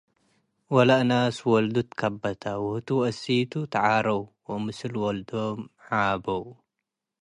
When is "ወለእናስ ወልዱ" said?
0.73-1.75